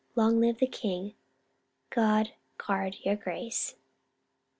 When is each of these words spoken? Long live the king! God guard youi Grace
Long 0.15 0.39
live 0.39 0.57
the 0.57 0.65
king! 0.65 1.13
God 1.91 2.31
guard 2.57 2.95
youi 3.05 3.21
Grace 3.21 3.75